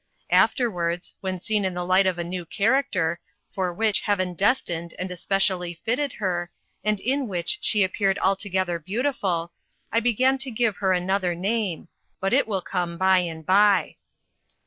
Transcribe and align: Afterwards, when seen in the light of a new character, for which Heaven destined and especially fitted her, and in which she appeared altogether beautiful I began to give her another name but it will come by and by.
Afterwards, 0.31 1.13
when 1.21 1.39
seen 1.39 1.63
in 1.63 1.75
the 1.75 1.85
light 1.85 2.07
of 2.07 2.17
a 2.17 2.23
new 2.23 2.43
character, 2.43 3.19
for 3.53 3.71
which 3.71 3.99
Heaven 4.01 4.33
destined 4.33 4.95
and 4.97 5.11
especially 5.11 5.75
fitted 5.75 6.13
her, 6.13 6.49
and 6.83 6.99
in 6.99 7.27
which 7.27 7.59
she 7.61 7.83
appeared 7.83 8.17
altogether 8.17 8.79
beautiful 8.79 9.51
I 9.91 9.99
began 9.99 10.39
to 10.39 10.49
give 10.49 10.77
her 10.77 10.91
another 10.91 11.35
name 11.35 11.87
but 12.19 12.33
it 12.33 12.47
will 12.47 12.63
come 12.63 12.97
by 12.97 13.19
and 13.19 13.45
by. 13.45 13.97